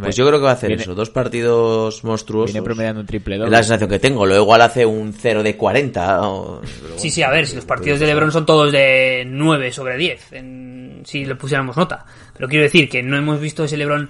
[0.00, 2.52] Pues yo creo que va a hacer viene- eso, dos partidos monstruosos.
[2.52, 3.50] Viene promediando un triple Es doble.
[3.52, 4.24] la sensación que tengo.
[4.26, 6.28] Lo igual hace un 0 de 40.
[6.28, 6.60] o-
[6.96, 10.32] Sí, sí, a ver, si los partidos de LeBron son todos de 9 sobre 10,
[10.32, 12.04] en- si le pusiéramos nota.
[12.34, 14.08] Pero quiero decir que no hemos visto ese LeBron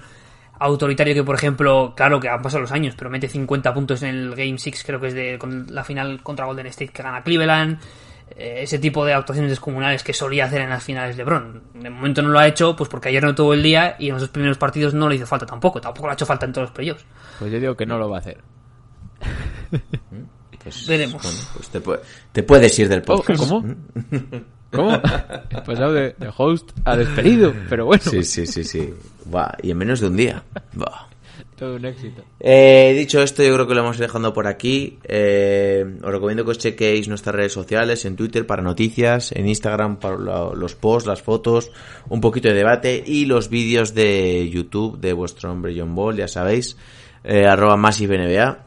[0.59, 4.09] autoritario que, por ejemplo, claro que han pasado los años, pero mete 50 puntos en
[4.15, 7.21] el Game 6, creo que es de con la final contra Golden State que gana
[7.23, 7.77] Cleveland.
[8.35, 11.63] Eh, ese tipo de actuaciones descomunales que solía hacer en las finales LeBron.
[11.75, 14.13] De momento no lo ha hecho, pues porque ayer no tuvo el día y en
[14.13, 15.79] los dos primeros partidos no le hizo falta tampoco.
[15.81, 17.05] Tampoco le ha hecho falta en todos los playoffs.
[17.39, 18.37] Pues yo digo que no lo va a hacer.
[20.63, 21.21] Pues, Veremos.
[21.23, 21.99] bueno, pues te, pu-
[22.31, 23.39] te puedes ir del Oh, podcast.
[23.47, 23.75] ¿Cómo?
[24.71, 24.91] ¿Cómo?
[25.49, 28.93] He pasado de, de host a despedido, pero bueno, Sí, sí, sí, sí.
[29.25, 30.43] Buah, y en menos de un día.
[30.73, 31.07] Buah.
[31.57, 32.23] Todo un éxito.
[32.39, 34.99] Eh, dicho esto, yo creo que lo vamos a ir dejando por aquí.
[35.03, 39.97] Eh, os recomiendo que os chequéis nuestras redes sociales, en Twitter para noticias, en Instagram
[39.97, 41.71] para lo- los posts, las fotos,
[42.09, 46.27] un poquito de debate y los vídeos de YouTube de vuestro hombre John Ball, ya
[46.27, 46.77] sabéis,
[47.23, 48.66] eh, arroba MassiveNBA.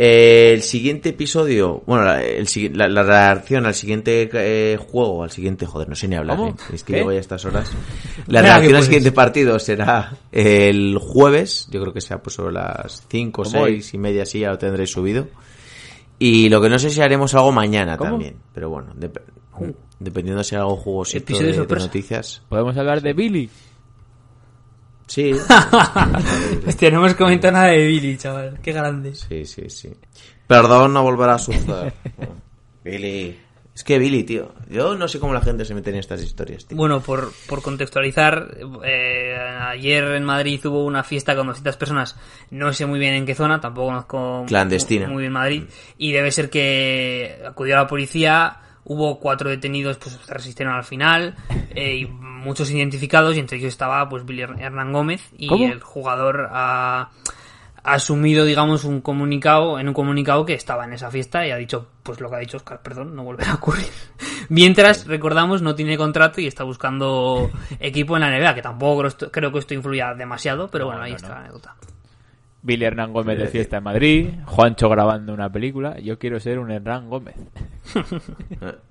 [0.00, 5.32] Eh, el siguiente episodio, bueno, la, el la- la reacción al siguiente eh, juego, al
[5.32, 7.68] siguiente, joder, no sé ni hablar, eh, es que llevo ya estas horas.
[8.28, 13.04] La reacción al siguiente partido será el jueves, yo creo que sea pues sobre las
[13.10, 13.82] 5 o ¿Cómo hoy?
[13.82, 15.26] 6 y media, así ya lo tendréis subido.
[16.20, 18.10] Y lo que no sé si haremos algo mañana ¿Cómo?
[18.12, 19.20] también, pero bueno, dep-
[19.98, 22.42] dependiendo si hago jugosito Episodio de, de noticias.
[22.48, 23.50] Podemos hablar de Billy.
[25.08, 25.32] Sí,
[26.66, 28.58] Hostia, no hemos comentado nada de Billy, chaval.
[28.62, 29.14] Qué grande.
[29.14, 29.90] sí, sí, sí.
[30.46, 31.92] Perdón, no volverá a suceder.
[32.84, 33.38] Billy.
[33.74, 34.52] Es que Billy, tío.
[34.68, 36.76] Yo no sé cómo la gente se mete en estas historias, tío.
[36.76, 42.16] Bueno, por, por contextualizar, eh, ayer en Madrid hubo una fiesta con 200 personas,
[42.50, 45.06] no sé muy bien en qué zona, tampoco conozco Clandestina.
[45.06, 45.62] muy, muy bien Madrid,
[45.96, 50.84] y debe ser que acudió a la policía, hubo cuatro detenidos, pues se resistieron al
[50.84, 51.36] final,
[51.70, 52.06] eh, y
[52.38, 55.66] muchos identificados, y entre ellos estaba pues Billy Hernán Gómez, y ¿Cómo?
[55.66, 57.10] el jugador ha
[57.88, 61.56] ha asumido, digamos, un comunicado, en un comunicado que estaba en esa fiesta y ha
[61.56, 63.86] dicho, pues lo que ha dicho Oscar, perdón, no volverá a ocurrir.
[64.48, 69.52] Mientras, recordamos, no tiene contrato y está buscando equipo en la NBA, que tampoco creo,
[69.52, 71.34] que esto influya demasiado, pero bueno, ahí no, está no.
[71.34, 71.76] la anécdota.
[72.60, 74.30] Billy Hernán Gómez de fiesta en Madrid.
[74.44, 75.98] Juancho grabando una película.
[76.00, 77.36] Yo quiero ser un Hernán Gómez.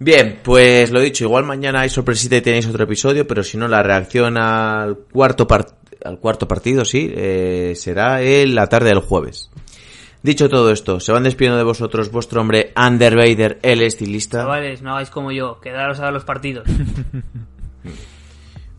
[0.00, 3.66] Bien, pues lo dicho, igual mañana hay sorpresita y tenéis otro episodio, pero si no,
[3.66, 5.66] la reacción al cuarto, par-
[6.04, 9.50] al cuarto partido, sí, eh, será en la tarde del jueves.
[10.22, 14.82] Dicho todo esto, se van despidiendo de vosotros vuestro hombre Under Vader, el estilista, Chavales,
[14.82, 16.66] no hagáis como yo, quedaros a ver los partidos.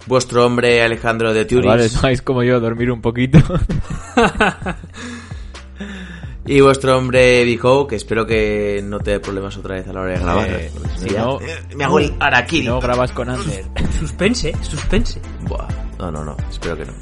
[0.07, 3.39] vuestro hombre Alejandro de Turis Vale, no es como yo, dormir un poquito.
[6.51, 10.01] y vuestro hombre Vico, que espero que no te dé problemas otra vez a la
[10.01, 10.49] hora de grabar.
[10.49, 12.67] Eh, si no- eh, me hago el si araquiri.
[12.67, 13.65] no grabas con Ander.
[13.99, 15.21] suspense, suspense.
[15.41, 15.67] Buah,
[15.99, 16.93] no, no, no, espero que no.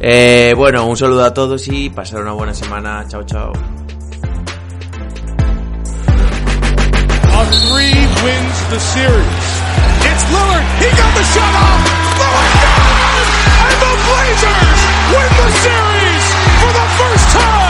[0.00, 3.04] Eh, bueno, un saludo a todos y pasar una buena semana.
[3.06, 3.52] Chao, chao.
[7.68, 9.46] Three wins the series.
[10.08, 10.64] It's Lillard.
[10.80, 11.80] He got the shot off.
[12.20, 13.24] Lillard down!
[13.66, 14.80] And the Blazers
[15.12, 16.24] win the series
[16.60, 17.69] for the first time